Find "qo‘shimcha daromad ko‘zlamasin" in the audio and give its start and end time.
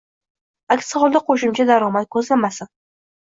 1.27-2.73